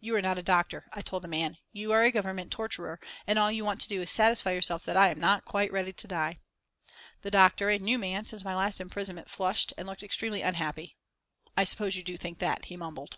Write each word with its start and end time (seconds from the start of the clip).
"You 0.00 0.14
are 0.16 0.20
not 0.20 0.36
a 0.36 0.42
doctor," 0.42 0.84
I 0.92 1.00
told 1.00 1.24
the 1.24 1.28
man. 1.28 1.56
"You 1.72 1.92
are 1.92 2.02
a 2.02 2.12
Government 2.12 2.52
torturer, 2.52 3.00
and 3.26 3.38
all 3.38 3.50
you 3.50 3.64
want 3.64 3.80
to 3.80 3.88
do 3.88 4.02
is 4.02 4.10
to 4.10 4.14
satisfy 4.14 4.50
yourself 4.52 4.84
that 4.84 4.98
I 4.98 5.08
am 5.10 5.18
not 5.18 5.46
quite 5.46 5.72
ready 5.72 5.94
to 5.94 6.06
die." 6.06 6.36
The 7.22 7.30
doctor, 7.30 7.70
a 7.70 7.78
new 7.78 7.96
man 7.98 8.26
since 8.26 8.44
my 8.44 8.54
last 8.54 8.82
imprisonment, 8.82 9.30
flushed 9.30 9.72
and 9.78 9.86
looked 9.88 10.02
extremely 10.02 10.42
unhappy. 10.42 10.98
"I 11.56 11.64
suppose 11.64 11.96
you 11.96 12.02
do 12.02 12.18
think 12.18 12.36
that," 12.38 12.66
he 12.66 12.76
mumbled. 12.76 13.16